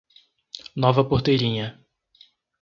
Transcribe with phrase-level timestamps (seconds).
[0.85, 1.77] Nova Porteirinha